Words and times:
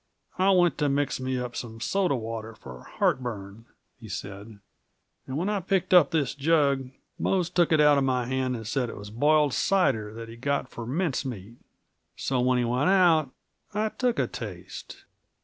"I 0.39 0.49
went 0.49 0.79
to 0.79 0.89
mix 0.89 1.19
me 1.19 1.37
up 1.37 1.55
some 1.55 1.79
soda 1.79 2.15
water 2.15 2.55
for 2.55 2.81
heartburn," 2.97 3.65
he 3.99 4.09
said, 4.09 4.57
"and 5.27 5.37
when 5.37 5.47
I 5.47 5.59
picked 5.59 5.93
up 5.93 6.09
this 6.09 6.33
jug, 6.33 6.89
Mose 7.19 7.51
took 7.51 7.71
it 7.71 7.79
out 7.79 7.99
of 7.99 8.03
my 8.03 8.25
hand 8.25 8.55
and 8.55 8.65
said 8.65 8.89
it 8.89 8.97
was 8.97 9.11
boiled 9.11 9.53
cider, 9.53 10.11
that 10.15 10.27
he'd 10.27 10.41
got 10.41 10.69
for 10.69 10.87
mince 10.87 11.23
meat. 11.23 11.53
So 12.15 12.39
when 12.41 12.57
he 12.57 12.65
went 12.65 12.89
out, 12.89 13.29
I 13.75 13.89
took 13.89 14.17
a 14.17 14.25
taste. 14.25 15.03